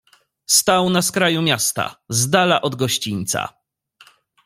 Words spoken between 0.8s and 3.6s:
na skraju miasta, zdala od gościńca."